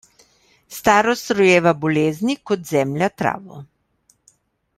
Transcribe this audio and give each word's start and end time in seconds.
Starost 0.77 1.29
rojeva 1.39 1.73
bolezni 1.83 2.37
kot 2.51 2.67
zemlja 2.73 3.11
travo. 3.19 3.63